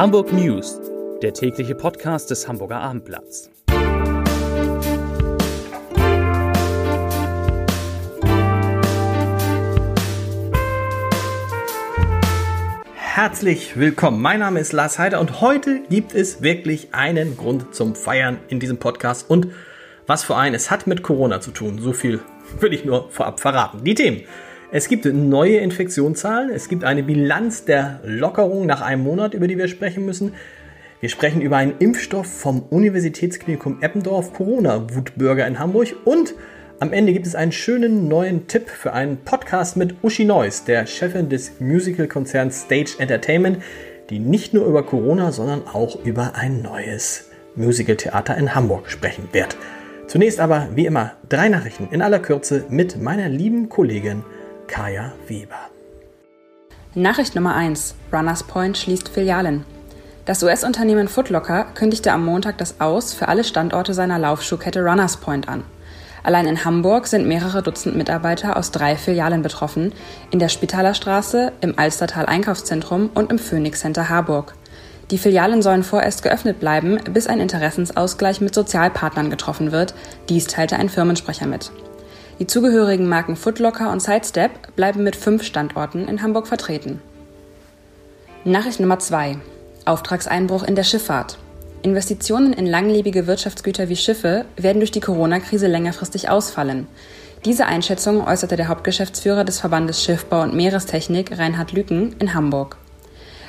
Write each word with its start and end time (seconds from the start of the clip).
Hamburg 0.00 0.32
News, 0.32 0.80
der 1.20 1.34
tägliche 1.34 1.74
Podcast 1.74 2.30
des 2.30 2.48
Hamburger 2.48 2.80
Abendblatts. 2.80 3.50
Herzlich 12.94 13.76
willkommen. 13.76 14.22
Mein 14.22 14.40
Name 14.40 14.60
ist 14.60 14.72
Lars 14.72 14.98
Heider 14.98 15.20
und 15.20 15.42
heute 15.42 15.82
gibt 15.90 16.14
es 16.14 16.40
wirklich 16.40 16.94
einen 16.94 17.36
Grund 17.36 17.74
zum 17.74 17.94
Feiern 17.94 18.38
in 18.48 18.58
diesem 18.58 18.78
Podcast. 18.78 19.28
Und 19.28 19.48
was 20.06 20.24
für 20.24 20.34
einen, 20.34 20.54
es 20.54 20.70
hat 20.70 20.86
mit 20.86 21.02
Corona 21.02 21.42
zu 21.42 21.50
tun. 21.50 21.78
So 21.78 21.92
viel 21.92 22.20
will 22.58 22.72
ich 22.72 22.86
nur 22.86 23.10
vorab 23.10 23.38
verraten. 23.38 23.84
Die 23.84 23.94
Themen. 23.94 24.22
Es 24.72 24.86
gibt 24.86 25.04
neue 25.04 25.56
Infektionszahlen, 25.56 26.50
es 26.50 26.68
gibt 26.68 26.84
eine 26.84 27.02
Bilanz 27.02 27.64
der 27.64 27.98
Lockerung 28.04 28.66
nach 28.66 28.82
einem 28.82 29.02
Monat, 29.02 29.34
über 29.34 29.48
die 29.48 29.58
wir 29.58 29.66
sprechen 29.66 30.06
müssen. 30.06 30.34
Wir 31.00 31.08
sprechen 31.08 31.42
über 31.42 31.56
einen 31.56 31.74
Impfstoff 31.80 32.28
vom 32.28 32.62
Universitätsklinikum 32.70 33.82
Eppendorf, 33.82 34.32
Corona-Wutbürger 34.32 35.44
in 35.48 35.58
Hamburg 35.58 35.96
und 36.04 36.34
am 36.78 36.92
Ende 36.92 37.12
gibt 37.12 37.26
es 37.26 37.34
einen 37.34 37.50
schönen 37.50 38.06
neuen 38.06 38.46
Tipp 38.46 38.68
für 38.68 38.92
einen 38.92 39.16
Podcast 39.16 39.76
mit 39.76 39.96
Uschi 40.04 40.24
Neuss, 40.24 40.62
der 40.62 40.86
Chefin 40.86 41.28
des 41.28 41.58
Musical-Konzerns 41.58 42.62
Stage 42.62 42.94
Entertainment, 43.00 43.58
die 44.08 44.20
nicht 44.20 44.54
nur 44.54 44.66
über 44.66 44.84
Corona, 44.84 45.32
sondern 45.32 45.66
auch 45.66 46.04
über 46.04 46.36
ein 46.36 46.62
neues 46.62 47.28
Musical-Theater 47.56 48.36
in 48.36 48.54
Hamburg 48.54 48.88
sprechen 48.88 49.28
wird. 49.32 49.56
Zunächst 50.06 50.38
aber, 50.38 50.68
wie 50.76 50.86
immer, 50.86 51.14
drei 51.28 51.48
Nachrichten 51.48 51.88
in 51.90 52.02
aller 52.02 52.20
Kürze 52.20 52.66
mit 52.68 53.02
meiner 53.02 53.28
lieben 53.28 53.68
Kollegin 53.68 54.22
Kaya 54.70 55.10
Weber. 55.26 55.68
Nachricht 56.94 57.34
Nummer 57.34 57.56
1. 57.56 57.96
Runners 58.12 58.44
Point 58.44 58.78
schließt 58.78 59.08
Filialen. 59.08 59.64
Das 60.26 60.44
US-Unternehmen 60.44 61.08
Footlocker 61.08 61.64
kündigte 61.74 62.12
am 62.12 62.24
Montag 62.24 62.56
das 62.58 62.80
Aus 62.80 63.12
für 63.12 63.26
alle 63.26 63.42
Standorte 63.42 63.94
seiner 63.94 64.20
Laufschuhkette 64.20 64.80
Runners 64.80 65.16
Point 65.16 65.48
an. 65.48 65.64
Allein 66.22 66.46
in 66.46 66.64
Hamburg 66.64 67.08
sind 67.08 67.26
mehrere 67.26 67.64
Dutzend 67.64 67.96
Mitarbeiter 67.96 68.56
aus 68.56 68.70
drei 68.70 68.94
Filialen 68.94 69.42
betroffen, 69.42 69.92
in 70.30 70.38
der 70.38 70.48
Spitalerstraße, 70.48 71.52
im 71.62 71.76
Alstertal 71.76 72.26
Einkaufszentrum 72.26 73.10
und 73.12 73.32
im 73.32 73.40
Phoenix 73.40 73.80
Center 73.80 74.08
Harburg. 74.08 74.54
Die 75.10 75.18
Filialen 75.18 75.62
sollen 75.62 75.82
vorerst 75.82 76.22
geöffnet 76.22 76.60
bleiben, 76.60 77.00
bis 77.12 77.26
ein 77.26 77.40
Interessensausgleich 77.40 78.40
mit 78.40 78.54
Sozialpartnern 78.54 79.30
getroffen 79.30 79.72
wird. 79.72 79.94
Dies 80.28 80.46
teilte 80.46 80.76
ein 80.76 80.88
Firmensprecher 80.88 81.46
mit. 81.46 81.72
Die 82.40 82.46
zugehörigen 82.46 83.06
Marken 83.06 83.36
Footlocker 83.36 83.92
und 83.92 84.00
Sidestep 84.00 84.74
bleiben 84.74 85.02
mit 85.04 85.14
fünf 85.14 85.42
Standorten 85.44 86.08
in 86.08 86.22
Hamburg 86.22 86.46
vertreten. 86.46 87.02
Nachricht 88.44 88.80
Nummer 88.80 88.98
2. 88.98 89.36
Auftragseinbruch 89.84 90.62
in 90.62 90.74
der 90.74 90.84
Schifffahrt. 90.84 91.36
Investitionen 91.82 92.54
in 92.54 92.64
langlebige 92.64 93.26
Wirtschaftsgüter 93.26 93.90
wie 93.90 93.96
Schiffe 93.96 94.46
werden 94.56 94.80
durch 94.80 94.90
die 94.90 95.00
Corona-Krise 95.00 95.66
längerfristig 95.66 96.30
ausfallen. 96.30 96.86
Diese 97.44 97.66
Einschätzung 97.66 98.26
äußerte 98.26 98.56
der 98.56 98.68
Hauptgeschäftsführer 98.68 99.44
des 99.44 99.60
Verbandes 99.60 100.02
Schiffbau 100.02 100.40
und 100.40 100.54
Meerestechnik 100.54 101.38
Reinhard 101.38 101.72
Lüken 101.72 102.16
in 102.20 102.32
Hamburg. 102.32 102.78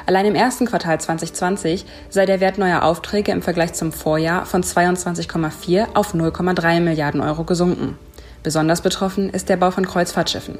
Allein 0.06 0.25
im 0.25 0.36
ersten 0.36 0.66
Quartal 0.66 1.00
2020 1.00 1.86
sei 2.09 2.25
der 2.25 2.42
Wert 2.42 2.58
neuer 2.58 2.84
Aufträge 2.84 3.31
im 3.31 3.42
Vergleich 3.42 3.72
zum 3.72 3.94
Vorjahr 3.94 4.45
von 4.45 4.64
22,4 4.64 5.94
auf 5.94 6.14
0,3 6.14 6.81
Milliarden 6.81 7.22
Euro 7.22 7.45
gesunken. 7.45 7.97
Besonders 8.44 8.81
betroffen 8.81 9.30
ist 9.30 9.50
der 9.50 9.58
Bau 9.58 9.72
von 9.72 9.86
Kreuzfahrtschiffen. 9.86 10.58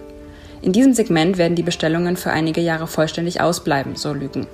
In 0.62 0.72
diesem 0.72 0.94
Segment 0.94 1.38
werden 1.38 1.56
die 1.56 1.64
Bestellungen 1.64 2.18
für 2.18 2.32
einige 2.32 2.62
Jahre 2.62 2.86
vollständig 2.88 3.42
ausbleiben, 3.42 3.96
so 3.96 4.14
Lügen. 4.14 4.46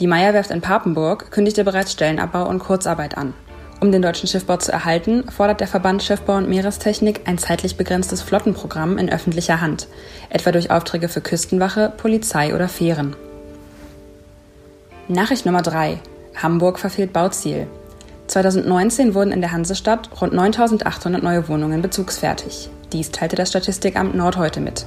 Die 0.00 0.08
Meierwerft 0.08 0.50
in 0.50 0.60
Papenburg 0.60 1.30
kündigte 1.30 1.62
bereits 1.62 1.92
Stellenabbau 1.92 2.48
und 2.48 2.58
Kurzarbeit 2.58 3.16
an. 3.16 3.34
Um 3.80 3.92
den 3.92 4.02
deutschen 4.02 4.28
Schiffbau 4.28 4.56
zu 4.56 4.72
erhalten, 4.72 5.24
fordert 5.30 5.60
der 5.60 5.66
Verband 5.66 6.02
Schiffbau 6.02 6.36
und 6.36 6.48
Meerestechnik 6.48 7.22
ein 7.26 7.38
zeitlich 7.38 7.76
begrenztes 7.76 8.22
Flottenprogramm 8.22 8.96
in 8.96 9.10
öffentlicher 9.10 9.60
Hand, 9.60 9.88
etwa 10.30 10.52
durch 10.52 10.70
Aufträge 10.70 11.08
für 11.08 11.20
Küstenwache, 11.20 11.92
Polizei 11.96 12.54
oder 12.54 12.68
Fähren. 12.68 13.16
Nachricht 15.08 15.46
Nummer 15.46 15.62
3. 15.62 15.98
Hamburg 16.40 16.78
verfehlt 16.78 17.12
Bauziel. 17.12 17.66
2019 18.28 19.14
wurden 19.14 19.32
in 19.32 19.40
der 19.40 19.52
Hansestadt 19.52 20.08
rund 20.20 20.32
9800 20.32 21.22
neue 21.22 21.48
Wohnungen 21.48 21.82
bezugsfertig. 21.82 22.70
Dies 22.92 23.10
teilte 23.10 23.36
das 23.36 23.48
Statistikamt 23.48 24.14
Nord 24.14 24.36
heute 24.36 24.60
mit. 24.60 24.86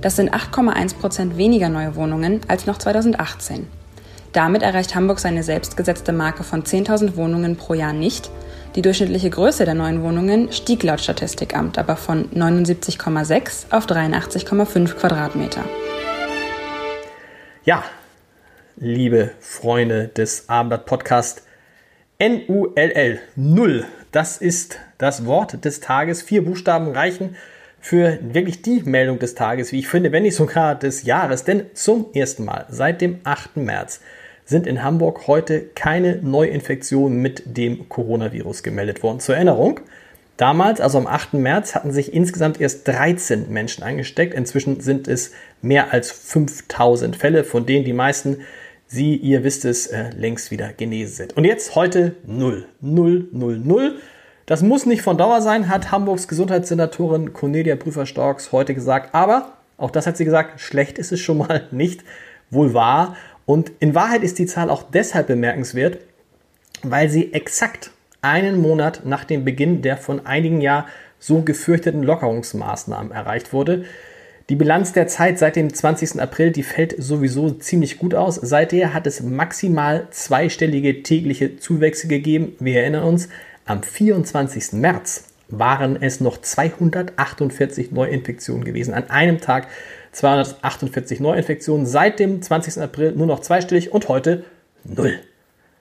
Das 0.00 0.16
sind 0.16 0.32
8,1 0.32 0.96
Prozent 0.98 1.36
weniger 1.36 1.68
neue 1.68 1.94
Wohnungen 1.94 2.40
als 2.48 2.66
noch 2.66 2.78
2018. 2.78 3.66
Damit 4.32 4.62
erreicht 4.62 4.94
Hamburg 4.94 5.18
seine 5.18 5.42
selbstgesetzte 5.42 6.12
Marke 6.12 6.44
von 6.44 6.62
10.000 6.62 7.16
Wohnungen 7.16 7.56
pro 7.56 7.74
Jahr 7.74 7.92
nicht. 7.92 8.30
Die 8.76 8.82
durchschnittliche 8.82 9.30
Größe 9.30 9.64
der 9.64 9.74
neuen 9.74 10.02
Wohnungen 10.02 10.52
stieg 10.52 10.82
laut 10.84 11.00
Statistikamt 11.00 11.76
aber 11.76 11.96
von 11.96 12.30
79,6 12.30 13.72
auf 13.72 13.86
83,5 13.86 14.94
Quadratmeter. 14.94 15.64
Ja, 17.64 17.82
liebe 18.76 19.32
Freunde 19.40 20.08
des 20.08 20.48
Abendblatt 20.48 20.86
Podcast, 20.86 21.42
N-U-L-L, 22.20 23.18
Null. 23.34 23.86
Das 24.12 24.36
ist 24.36 24.78
das 24.98 25.24
Wort 25.24 25.64
des 25.64 25.80
Tages. 25.80 26.20
Vier 26.20 26.44
Buchstaben 26.44 26.88
reichen 26.92 27.34
für 27.80 28.18
wirklich 28.20 28.60
die 28.60 28.82
Meldung 28.82 29.18
des 29.18 29.34
Tages, 29.34 29.72
wie 29.72 29.78
ich 29.78 29.88
finde, 29.88 30.12
wenn 30.12 30.24
nicht 30.24 30.36
sogar 30.36 30.78
des 30.78 31.04
Jahres. 31.04 31.44
Denn 31.44 31.64
zum 31.72 32.08
ersten 32.12 32.44
Mal 32.44 32.66
seit 32.68 33.00
dem 33.00 33.20
8. 33.24 33.56
März 33.56 34.02
sind 34.44 34.66
in 34.66 34.82
Hamburg 34.82 35.28
heute 35.28 35.62
keine 35.74 36.16
Neuinfektionen 36.16 37.22
mit 37.22 37.56
dem 37.56 37.88
Coronavirus 37.88 38.62
gemeldet 38.62 39.02
worden. 39.02 39.20
Zur 39.20 39.36
Erinnerung, 39.36 39.80
damals, 40.36 40.82
also 40.82 40.98
am 40.98 41.06
8. 41.06 41.32
März, 41.32 41.74
hatten 41.74 41.90
sich 41.90 42.12
insgesamt 42.12 42.60
erst 42.60 42.86
13 42.86 43.50
Menschen 43.50 43.82
angesteckt. 43.82 44.34
Inzwischen 44.34 44.80
sind 44.80 45.08
es 45.08 45.32
mehr 45.62 45.94
als 45.94 46.12
5000 46.12 47.16
Fälle, 47.16 47.44
von 47.44 47.64
denen 47.64 47.86
die 47.86 47.94
meisten 47.94 48.42
sie, 48.90 49.16
ihr 49.16 49.44
wisst 49.44 49.64
es, 49.64 49.86
äh, 49.86 50.10
längst 50.10 50.50
wieder 50.50 50.72
genesen 50.72 51.14
sind. 51.14 51.36
Und 51.36 51.44
jetzt 51.44 51.74
heute 51.76 52.16
0. 52.26 52.66
0, 52.80 53.28
0, 53.32 53.58
0. 53.58 54.00
Das 54.46 54.62
muss 54.62 54.84
nicht 54.84 55.02
von 55.02 55.16
Dauer 55.16 55.42
sein, 55.42 55.68
hat 55.68 55.92
Hamburgs 55.92 56.26
Gesundheitssenatorin 56.26 57.32
Cornelia 57.32 57.76
Prüfer-Storks 57.76 58.50
heute 58.50 58.74
gesagt. 58.74 59.14
Aber, 59.14 59.52
auch 59.78 59.92
das 59.92 60.06
hat 60.06 60.16
sie 60.16 60.24
gesagt, 60.24 60.60
schlecht 60.60 60.98
ist 60.98 61.12
es 61.12 61.20
schon 61.20 61.38
mal 61.38 61.68
nicht. 61.70 62.02
Wohl 62.50 62.74
wahr. 62.74 63.16
Und 63.46 63.70
in 63.78 63.94
Wahrheit 63.94 64.24
ist 64.24 64.38
die 64.40 64.46
Zahl 64.46 64.70
auch 64.70 64.82
deshalb 64.82 65.28
bemerkenswert, 65.28 65.98
weil 66.82 67.08
sie 67.08 67.32
exakt 67.32 67.92
einen 68.22 68.60
Monat 68.60 69.02
nach 69.04 69.24
dem 69.24 69.44
Beginn 69.44 69.82
der 69.82 69.96
von 69.96 70.26
einigen 70.26 70.60
Jahr 70.60 70.86
so 71.20 71.42
gefürchteten 71.42 72.02
Lockerungsmaßnahmen 72.02 73.12
erreicht 73.12 73.52
wurde. 73.52 73.84
Die 74.50 74.56
Bilanz 74.56 74.92
der 74.92 75.06
Zeit 75.06 75.38
seit 75.38 75.54
dem 75.54 75.72
20. 75.72 76.20
April, 76.20 76.50
die 76.50 76.64
fällt 76.64 77.00
sowieso 77.00 77.50
ziemlich 77.50 77.98
gut 77.98 78.16
aus. 78.16 78.34
Seither 78.34 78.92
hat 78.92 79.06
es 79.06 79.22
maximal 79.22 80.08
zweistellige 80.10 81.04
tägliche 81.04 81.58
Zuwächse 81.58 82.08
gegeben. 82.08 82.56
Wir 82.58 82.80
erinnern 82.80 83.04
uns, 83.04 83.28
am 83.64 83.84
24. 83.84 84.72
März 84.72 85.26
waren 85.50 86.02
es 86.02 86.18
noch 86.20 86.36
248 86.36 87.92
Neuinfektionen 87.92 88.64
gewesen. 88.64 88.92
An 88.92 89.08
einem 89.08 89.40
Tag 89.40 89.68
248 90.10 91.20
Neuinfektionen. 91.20 91.86
Seit 91.86 92.18
dem 92.18 92.42
20. 92.42 92.82
April 92.82 93.12
nur 93.12 93.28
noch 93.28 93.42
zweistellig 93.42 93.92
und 93.92 94.08
heute 94.08 94.42
null. 94.82 95.20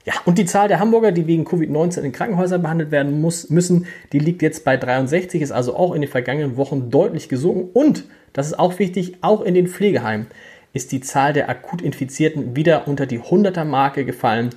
Ja, 0.09 0.15
und 0.25 0.39
die 0.39 0.45
Zahl 0.45 0.67
der 0.67 0.79
Hamburger, 0.79 1.11
die 1.11 1.27
wegen 1.27 1.45
Covid-19 1.45 2.01
in 2.01 2.11
Krankenhäusern 2.11 2.63
behandelt 2.63 2.89
werden 2.89 3.21
muss, 3.21 3.51
müssen, 3.51 3.85
die 4.11 4.17
liegt 4.17 4.41
jetzt 4.41 4.65
bei 4.65 4.75
63, 4.75 5.39
ist 5.39 5.51
also 5.51 5.75
auch 5.75 5.93
in 5.93 6.01
den 6.01 6.09
vergangenen 6.09 6.57
Wochen 6.57 6.89
deutlich 6.89 7.29
gesunken 7.29 7.69
und 7.73 8.05
das 8.33 8.47
ist 8.47 8.57
auch 8.57 8.79
wichtig, 8.79 9.17
auch 9.21 9.41
in 9.41 9.53
den 9.53 9.67
Pflegeheimen 9.67 10.25
ist 10.73 10.91
die 10.91 11.01
Zahl 11.01 11.33
der 11.33 11.47
akut 11.47 11.83
Infizierten 11.83 12.55
wieder 12.55 12.87
unter 12.87 13.05
die 13.05 13.19
100er 13.19 13.65
Marke 13.65 14.03
gefallen. 14.03 14.49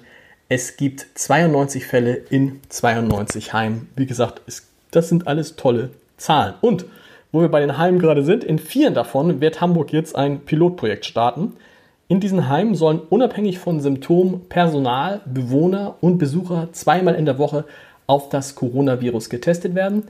Es 0.48 0.78
gibt 0.78 1.06
92 1.16 1.86
Fälle 1.86 2.14
in 2.30 2.60
92 2.70 3.52
Heimen. 3.52 3.90
Wie 3.94 4.06
gesagt, 4.06 4.40
es, 4.46 4.68
das 4.90 5.10
sind 5.10 5.26
alles 5.26 5.56
tolle 5.56 5.90
Zahlen. 6.16 6.54
Und 6.62 6.86
wo 7.30 7.42
wir 7.42 7.50
bei 7.50 7.60
den 7.60 7.76
Heimen 7.76 7.98
gerade 7.98 8.24
sind, 8.24 8.42
in 8.42 8.58
vielen 8.58 8.94
davon 8.94 9.42
wird 9.42 9.60
Hamburg 9.60 9.92
jetzt 9.92 10.16
ein 10.16 10.40
Pilotprojekt 10.40 11.04
starten. 11.04 11.54
In 12.08 12.20
diesen 12.20 12.48
Heimen 12.48 12.74
sollen 12.74 13.00
unabhängig 13.00 13.58
von 13.58 13.80
Symptomen 13.80 14.48
Personal, 14.48 15.20
Bewohner 15.24 15.96
und 16.00 16.18
Besucher 16.18 16.68
zweimal 16.72 17.14
in 17.14 17.24
der 17.24 17.38
Woche 17.38 17.64
auf 18.06 18.28
das 18.28 18.54
Coronavirus 18.54 19.30
getestet 19.30 19.74
werden. 19.74 20.04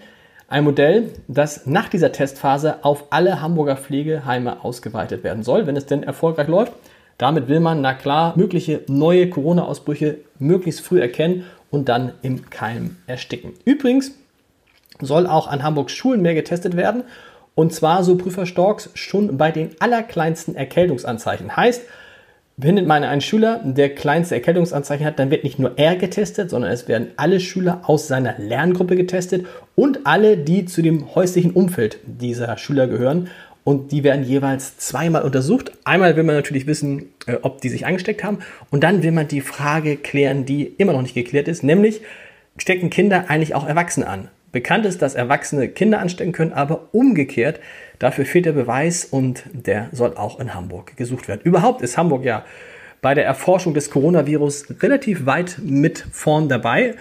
Ein 0.49 0.65
Modell, 0.65 1.11
das 1.29 1.67
nach 1.67 1.89
dieser 1.89 2.13
Testphase 2.13 2.85
auf 2.85 3.05
alle 3.11 3.41
Hamburger 3.41 3.77
Pflegeheime 3.77 4.65
ausgeweitet 4.65 5.25
werden 5.25 5.43
soll, 5.43 5.67
wenn 5.67 5.77
es 5.77 5.87
denn 5.87 6.03
erfolgreich 6.03 6.49
läuft. 6.49 6.73
Damit 7.19 7.49
will 7.49 7.61
man, 7.61 7.81
na 7.81 7.95
klar, 7.95 8.35
mögliche 8.37 8.81
neue 8.89 9.31
Corona-Ausbrüche 9.31 10.19
möglichst 10.39 10.81
früh 10.81 11.01
erkennen 11.01 11.45
und 11.71 11.89
dann 11.89 12.13
im 12.23 12.51
Keim 12.51 12.97
ersticken. 13.07 13.53
Übrigens 13.65 14.13
soll 15.01 15.27
auch 15.27 15.47
an 15.47 15.63
Hamburgs 15.63 15.93
Schulen 15.93 16.23
mehr 16.23 16.35
getestet 16.35 16.77
werden. 16.77 17.05
Und 17.55 17.73
zwar, 17.73 18.03
so 18.05 18.17
Prüfer 18.17 18.47
Storks, 18.47 18.91
schon 18.95 19.37
bei 19.37 19.51
den 19.51 19.71
allerkleinsten 19.79 20.57
Erkältungsanzeichen. 20.57 21.57
Heißt, 21.57 21.83
Findet 22.61 22.87
man 22.87 23.03
einen 23.03 23.23
Schüler, 23.23 23.61
der 23.65 23.95
kleinste 23.95 24.35
Erkältungsanzeichen 24.35 25.07
hat, 25.07 25.19
dann 25.19 25.31
wird 25.31 25.43
nicht 25.43 25.59
nur 25.59 25.73
er 25.77 25.97
getestet, 25.97 26.51
sondern 26.51 26.71
es 26.71 26.87
werden 26.87 27.09
alle 27.17 27.41
Schüler 27.41 27.81
aus 27.87 28.09
seiner 28.09 28.39
Lerngruppe 28.39 28.95
getestet 28.95 29.47
und 29.75 30.07
alle, 30.07 30.37
die 30.37 30.67
zu 30.67 30.83
dem 30.83 31.15
häuslichen 31.15 31.53
Umfeld 31.53 31.99
dieser 32.05 32.59
Schüler 32.59 32.87
gehören. 32.89 33.29
Und 33.65 33.91
die 33.91 34.05
werden 34.05 34.25
jeweils 34.25 34.77
zweimal 34.77 35.23
untersucht. 35.23 35.73
Einmal 35.85 36.15
will 36.17 36.25
man 36.25 36.35
natürlich 36.35 36.67
wissen, 36.67 37.07
äh, 37.27 37.39
ob 37.43 37.61
die 37.61 37.69
sich 37.69 37.87
angesteckt 37.87 38.23
haben. 38.23 38.39
Und 38.71 38.85
dann 38.85 39.03
will 39.03 39.13
man 39.13 39.29
die 39.29 39.41
Frage 39.41 39.97
klären, 39.97 40.45
die 40.45 40.65
immer 40.65 40.93
noch 40.93 41.03
nicht 41.03 41.15
geklärt 41.15 41.49
ist, 41.49 41.63
nämlich 41.63 42.03
stecken 42.59 42.91
Kinder 42.91 43.27
eigentlich 43.29 43.55
auch 43.55 43.67
Erwachsene 43.67 44.07
an? 44.07 44.29
Bekannt 44.53 44.85
ist, 44.85 45.01
dass 45.01 45.15
Erwachsene 45.15 45.69
Kinder 45.69 45.99
anstecken 45.99 46.33
können, 46.33 46.53
aber 46.53 46.89
umgekehrt, 46.93 47.59
dafür 47.99 48.27
fehlt 48.27 48.45
der 48.45 48.53
Beweis 48.53 49.07
und 49.07 49.45
der 49.53 49.89
soll 49.93 50.15
auch 50.17 50.39
in 50.39 50.55
Hamburg 50.55 50.97
gesucht 50.97 51.27
werden. 51.27 51.41
Überhaupt 51.43 51.81
ist 51.81 51.97
Hamburg 51.97 52.25
ja 52.25 52.45
bei 53.01 53.15
der 53.15 53.25
Erforschung 53.25 53.73
des 53.75 53.91
Coronavirus 53.91 54.67
relativ 54.81 55.25
weit 55.27 55.59
mit 55.63 56.05
vorn 56.13 56.49
dabei, 56.49 56.95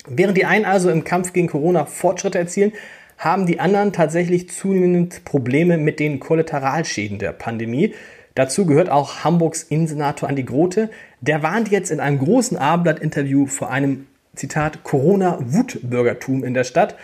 Während 0.08 0.36
die 0.36 0.44
einen 0.44 0.64
also 0.64 0.90
im 0.90 1.04
Kampf 1.04 1.32
gegen 1.32 1.48
Corona 1.48 1.84
Fortschritte 1.84 2.38
erzielen, 2.38 2.72
haben 3.18 3.46
die 3.46 3.60
anderen 3.60 3.92
tatsächlich 3.92 4.50
zunehmend 4.50 5.24
Probleme 5.24 5.78
mit 5.78 5.98
den 6.00 6.20
Kollateralschäden 6.20 7.18
der 7.18 7.32
Pandemie. 7.32 7.94
Dazu 8.34 8.66
gehört 8.66 8.90
auch 8.90 9.24
Hamburgs 9.24 9.62
Innensenator 9.62 10.28
Andi 10.28 10.42
Grote. 10.42 10.90
Der 11.22 11.42
warnt 11.42 11.70
jetzt 11.70 11.90
in 11.90 12.00
einem 12.00 12.18
großen 12.18 12.58
Abendblatt-Interview 12.58 13.46
vor 13.46 13.70
einem, 13.70 14.06
Zitat, 14.34 14.84
Corona-Wutbürgertum 14.84 16.44
in 16.44 16.52
der 16.52 16.64
Stadt. 16.64 16.94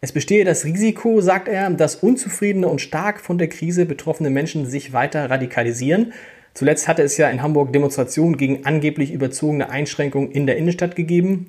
Es 0.00 0.12
bestehe 0.12 0.44
das 0.44 0.64
Risiko, 0.64 1.20
sagt 1.20 1.48
er, 1.48 1.68
dass 1.70 1.96
unzufriedene 1.96 2.68
und 2.68 2.80
stark 2.80 3.20
von 3.20 3.36
der 3.36 3.48
Krise 3.48 3.84
betroffene 3.84 4.30
Menschen 4.30 4.64
sich 4.64 4.92
weiter 4.92 5.28
radikalisieren. 5.28 6.12
Zuletzt 6.54 6.86
hatte 6.86 7.02
es 7.02 7.16
ja 7.16 7.28
in 7.28 7.42
Hamburg 7.42 7.72
Demonstrationen 7.72 8.36
gegen 8.36 8.64
angeblich 8.64 9.12
überzogene 9.12 9.70
Einschränkungen 9.70 10.30
in 10.30 10.46
der 10.46 10.56
Innenstadt 10.56 10.94
gegeben 10.94 11.48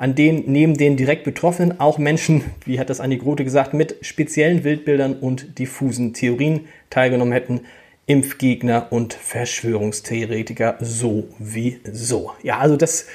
an 0.00 0.14
denen 0.14 0.44
neben 0.46 0.78
den 0.78 0.96
direkt 0.96 1.24
Betroffenen 1.24 1.78
auch 1.78 1.98
Menschen, 1.98 2.42
wie 2.64 2.80
hat 2.80 2.88
das 2.88 3.00
Andi 3.00 3.18
Grote 3.18 3.44
gesagt, 3.44 3.74
mit 3.74 3.96
speziellen 4.00 4.64
Wildbildern 4.64 5.12
und 5.12 5.58
diffusen 5.58 6.14
Theorien 6.14 6.68
teilgenommen 6.88 7.34
hätten. 7.34 7.60
Impfgegner 8.06 8.86
und 8.90 9.12
Verschwörungstheoretiker 9.12 10.78
sowieso. 10.80 12.32
Ja, 12.42 12.56
also 12.56 12.78
das, 12.78 13.08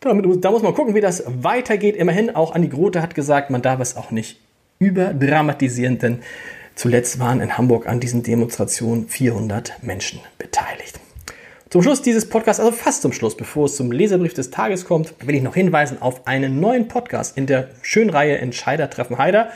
da 0.00 0.14
muss 0.14 0.62
man 0.62 0.72
gucken, 0.72 0.94
wie 0.94 1.02
das 1.02 1.22
weitergeht. 1.26 1.96
Immerhin, 1.96 2.34
auch 2.34 2.54
Andi 2.54 2.68
Grote 2.68 3.02
hat 3.02 3.14
gesagt, 3.14 3.50
man 3.50 3.60
darf 3.60 3.78
es 3.80 3.94
auch 3.94 4.10
nicht 4.10 4.40
überdramatisieren, 4.78 5.98
denn 5.98 6.20
zuletzt 6.74 7.18
waren 7.18 7.42
in 7.42 7.58
Hamburg 7.58 7.86
an 7.86 8.00
diesen 8.00 8.22
Demonstrationen 8.22 9.06
400 9.06 9.82
Menschen 9.82 10.20
beteiligt. 10.38 10.98
Zum 11.76 11.82
Schluss 11.82 12.00
dieses 12.00 12.26
Podcasts, 12.26 12.58
also 12.58 12.72
fast 12.72 13.02
zum 13.02 13.12
Schluss, 13.12 13.36
bevor 13.36 13.66
es 13.66 13.76
zum 13.76 13.92
Leserbrief 13.92 14.32
des 14.32 14.50
Tages 14.50 14.86
kommt, 14.86 15.12
will 15.20 15.34
ich 15.34 15.42
noch 15.42 15.54
hinweisen 15.54 16.00
auf 16.00 16.26
einen 16.26 16.58
neuen 16.58 16.88
Podcast 16.88 17.36
in 17.36 17.44
der 17.44 17.68
Schönreihe 17.82 18.38
Entscheider 18.38 18.88
treffen 18.88 19.18
Heider. 19.18 19.50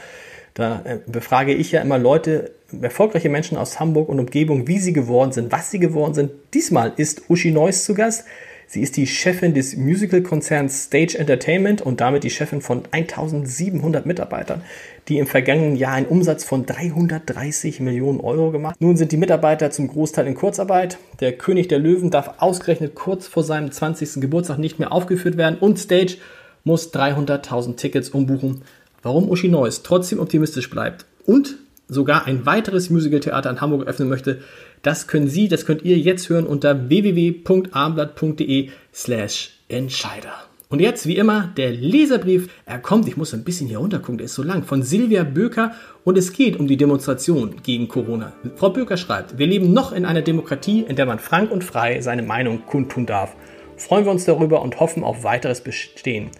Da 0.52 0.82
äh, 0.84 0.98
befrage 1.06 1.54
ich 1.54 1.72
ja 1.72 1.80
immer 1.80 1.96
Leute, 1.96 2.50
erfolgreiche 2.82 3.30
Menschen 3.30 3.56
aus 3.56 3.80
Hamburg 3.80 4.10
und 4.10 4.20
Umgebung, 4.20 4.68
wie 4.68 4.78
sie 4.78 4.92
geworden 4.92 5.32
sind, 5.32 5.50
was 5.50 5.70
sie 5.70 5.78
geworden 5.78 6.12
sind. 6.12 6.32
Diesmal 6.52 6.92
ist 6.98 7.30
Uschi 7.30 7.52
Neuss 7.52 7.86
zu 7.86 7.94
Gast. 7.94 8.26
Sie 8.72 8.82
ist 8.82 8.96
die 8.96 9.08
Chefin 9.08 9.52
des 9.52 9.76
Musical-Konzerns 9.76 10.84
Stage 10.84 11.18
Entertainment 11.18 11.82
und 11.82 12.00
damit 12.00 12.22
die 12.22 12.30
Chefin 12.30 12.60
von 12.60 12.82
1700 12.92 14.06
Mitarbeitern, 14.06 14.62
die 15.08 15.18
im 15.18 15.26
vergangenen 15.26 15.74
Jahr 15.74 15.94
einen 15.94 16.06
Umsatz 16.06 16.44
von 16.44 16.66
330 16.66 17.80
Millionen 17.80 18.20
Euro 18.20 18.52
gemacht. 18.52 18.76
Nun 18.78 18.96
sind 18.96 19.10
die 19.10 19.16
Mitarbeiter 19.16 19.72
zum 19.72 19.88
Großteil 19.88 20.28
in 20.28 20.36
Kurzarbeit. 20.36 20.98
Der 21.18 21.32
König 21.32 21.66
der 21.66 21.80
Löwen 21.80 22.12
darf 22.12 22.34
ausgerechnet 22.38 22.94
kurz 22.94 23.26
vor 23.26 23.42
seinem 23.42 23.72
20. 23.72 24.20
Geburtstag 24.20 24.58
nicht 24.58 24.78
mehr 24.78 24.92
aufgeführt 24.92 25.36
werden 25.36 25.58
und 25.58 25.80
Stage 25.80 26.18
muss 26.62 26.94
300.000 26.94 27.74
Tickets 27.74 28.10
umbuchen. 28.10 28.62
Warum 29.02 29.28
Uschi 29.28 29.48
Neuss 29.48 29.82
trotzdem 29.82 30.20
optimistisch 30.20 30.70
bleibt 30.70 31.06
und 31.26 31.56
sogar 31.88 32.26
ein 32.26 32.46
weiteres 32.46 32.88
Musical-Theater 32.88 33.50
in 33.50 33.60
Hamburg 33.60 33.88
öffnen 33.88 34.08
möchte, 34.08 34.42
das 34.82 35.06
können 35.06 35.28
Sie, 35.28 35.48
das 35.48 35.66
könnt 35.66 35.82
ihr 35.82 35.98
jetzt 35.98 36.28
hören 36.28 36.46
unter 36.46 36.88
www.abendblatt.de 36.88 38.70
slash 38.92 39.50
Entscheider. 39.68 40.32
Und 40.70 40.80
jetzt, 40.80 41.06
wie 41.06 41.16
immer, 41.16 41.52
der 41.56 41.72
Leserbrief. 41.72 42.48
Er 42.64 42.78
kommt, 42.78 43.08
ich 43.08 43.16
muss 43.16 43.34
ein 43.34 43.42
bisschen 43.42 43.66
hier 43.66 43.78
runtergucken, 43.78 44.18
der 44.18 44.26
ist 44.26 44.34
so 44.34 44.44
lang, 44.44 44.62
von 44.62 44.84
Silvia 44.84 45.24
Böker 45.24 45.72
und 46.04 46.16
es 46.16 46.32
geht 46.32 46.60
um 46.60 46.68
die 46.68 46.76
Demonstration 46.76 47.56
gegen 47.64 47.88
Corona. 47.88 48.34
Frau 48.54 48.70
Böker 48.70 48.96
schreibt, 48.96 49.36
wir 49.36 49.48
leben 49.48 49.72
noch 49.72 49.90
in 49.90 50.04
einer 50.04 50.22
Demokratie, 50.22 50.84
in 50.88 50.94
der 50.94 51.06
man 51.06 51.18
frank 51.18 51.50
und 51.50 51.64
frei 51.64 52.00
seine 52.02 52.22
Meinung 52.22 52.66
kundtun 52.66 53.04
darf. 53.04 53.34
Freuen 53.76 54.04
wir 54.04 54.12
uns 54.12 54.26
darüber 54.26 54.62
und 54.62 54.78
hoffen 54.78 55.02
auf 55.02 55.24
weiteres 55.24 55.60
Bestehen. 55.60 56.30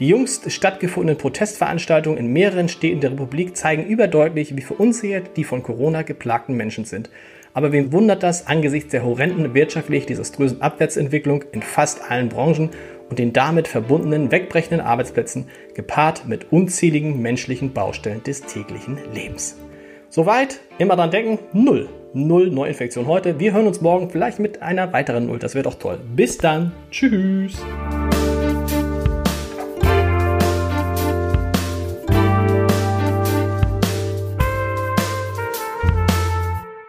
Die 0.00 0.08
jüngst 0.08 0.50
stattgefundenen 0.50 1.18
Protestveranstaltungen 1.18 2.18
in 2.18 2.32
mehreren 2.32 2.68
Städten 2.68 3.00
der 3.00 3.12
Republik 3.12 3.56
zeigen 3.56 3.86
überdeutlich, 3.86 4.56
wie 4.56 4.62
verunsichert 4.62 5.36
die 5.36 5.44
von 5.44 5.62
Corona 5.62 6.02
geplagten 6.02 6.56
Menschen 6.56 6.84
sind. 6.84 7.10
Aber 7.58 7.72
wen 7.72 7.92
wundert 7.92 8.22
das 8.22 8.46
angesichts 8.46 8.92
der 8.92 9.04
horrenden 9.04 9.52
wirtschaftlich 9.52 10.06
desaströsen 10.06 10.62
Abwärtsentwicklung 10.62 11.42
in 11.50 11.60
fast 11.60 12.08
allen 12.08 12.28
Branchen 12.28 12.70
und 13.10 13.18
den 13.18 13.32
damit 13.32 13.66
verbundenen 13.66 14.30
wegbrechenden 14.30 14.80
Arbeitsplätzen, 14.80 15.48
gepaart 15.74 16.28
mit 16.28 16.52
unzähligen 16.52 17.20
menschlichen 17.20 17.72
Baustellen 17.72 18.22
des 18.22 18.42
täglichen 18.42 18.98
Lebens. 19.12 19.58
Soweit, 20.08 20.60
immer 20.78 20.94
dran 20.94 21.10
denken, 21.10 21.40
null. 21.52 21.88
Null 22.14 22.48
Neuinfektion 22.48 23.08
heute. 23.08 23.40
Wir 23.40 23.52
hören 23.52 23.66
uns 23.66 23.80
morgen 23.80 24.08
vielleicht 24.08 24.38
mit 24.38 24.62
einer 24.62 24.92
weiteren 24.92 25.26
Null. 25.26 25.40
Das 25.40 25.56
wäre 25.56 25.64
doch 25.64 25.74
toll. 25.74 25.98
Bis 26.14 26.38
dann. 26.38 26.70
Tschüss. 26.92 27.60